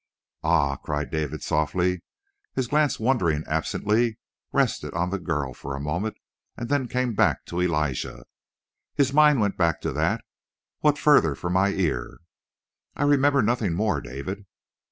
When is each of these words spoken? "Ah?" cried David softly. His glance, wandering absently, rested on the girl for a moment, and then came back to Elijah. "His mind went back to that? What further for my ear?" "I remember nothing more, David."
"Ah?" 0.41 0.77
cried 0.77 1.11
David 1.11 1.43
softly. 1.43 2.01
His 2.55 2.65
glance, 2.65 2.99
wandering 2.99 3.43
absently, 3.45 4.17
rested 4.51 4.95
on 4.95 5.11
the 5.11 5.19
girl 5.19 5.53
for 5.53 5.75
a 5.75 5.79
moment, 5.79 6.17
and 6.57 6.69
then 6.69 6.87
came 6.87 7.13
back 7.13 7.45
to 7.45 7.61
Elijah. 7.61 8.23
"His 8.95 9.13
mind 9.13 9.41
went 9.41 9.57
back 9.57 9.79
to 9.81 9.91
that? 9.93 10.23
What 10.79 10.97
further 10.97 11.35
for 11.35 11.51
my 11.51 11.69
ear?" 11.69 12.17
"I 12.95 13.03
remember 13.03 13.43
nothing 13.43 13.73
more, 13.75 14.01
David." 14.01 14.47